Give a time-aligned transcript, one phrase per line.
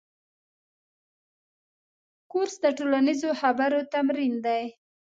[2.31, 4.63] کورس د ټولنیزو خبرو تمرین دی.